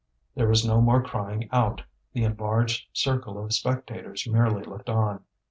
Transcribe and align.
There 0.33 0.47
was 0.47 0.65
no 0.65 0.81
more 0.81 1.03
crying 1.03 1.47
out; 1.51 1.83
the 2.13 2.23
enlarged 2.23 2.87
circle 2.91 3.37
of 3.37 3.53
spectators 3.53 4.27
merely 4.27 4.63
looked 4.63 4.89
on. 4.89 5.23